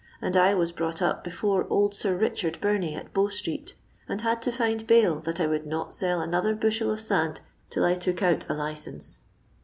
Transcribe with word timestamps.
and 0.19 0.35
I 0.35 0.55
was 0.55 0.71
brought 0.71 0.99
up 0.99 1.23
befiiri 1.23 1.67
old 1.69 1.93
Sir 1.93 2.15
Richard 2.17 2.59
Bimie, 2.59 2.95
at 2.95 3.13
Bow 3.13 3.27
street, 3.29 3.75
and 4.09 4.21
had 4.21 4.41
to 4.41 4.51
find 4.51 4.87
bail 4.87 5.19
that 5.19 5.39
I 5.39 5.45
would 5.45 5.67
not 5.67 5.93
sell 5.93 6.21
another 6.21 6.55
bushel 6.55 6.89
of 6.89 6.99
send 6.99 7.39
till 7.69 7.85
I 7.85 7.93
took 7.93 8.23
out 8.23 8.47
a 8.49 8.55
licence. 8.55 9.21